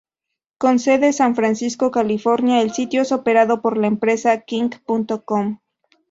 [0.57, 5.59] Con sede San Francisco, California, el sitio es operado por la empresa Kink.com.